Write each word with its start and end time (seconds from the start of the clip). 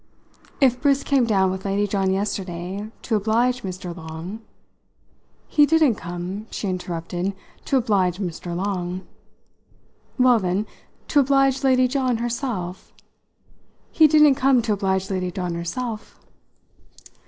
If 0.59 0.81
Briss 0.81 1.03
came 1.03 1.25
down 1.25 1.51
with 1.51 1.63
Lady 1.63 1.85
John 1.85 2.09
yesterday 2.11 2.89
to 3.03 3.15
oblige 3.15 3.61
Mr. 3.61 3.95
Long" 3.95 4.39
"He 5.55 5.67
didn't 5.67 5.93
come," 5.93 6.47
she 6.49 6.67
interrupted, 6.67 7.33
"to 7.65 7.77
oblige 7.77 8.17
Mr. 8.17 8.55
Long!" 8.55 9.03
"Well, 10.17 10.39
then, 10.39 10.65
to 11.09 11.19
oblige 11.19 11.63
Lady 11.63 11.87
John 11.87 12.17
herself" 12.17 12.91
"He 13.91 14.07
didn't 14.07 14.33
come 14.41 14.63
to 14.63 14.73
oblige 14.73 15.11
Lady 15.11 15.29
John 15.29 15.53
herself!" 15.53 16.19